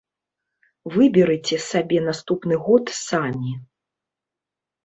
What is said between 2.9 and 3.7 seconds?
самі.